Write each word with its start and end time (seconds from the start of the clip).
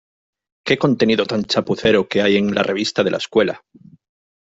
¡Qué 0.65 0.79
contenido 0.79 1.27
tan 1.27 1.43
chapucero 1.43 2.07
que 2.07 2.23
hay 2.23 2.35
en 2.35 2.55
la 2.55 2.63
revista 2.63 3.03
de 3.03 3.11
la 3.11 3.17
escuela! 3.17 3.61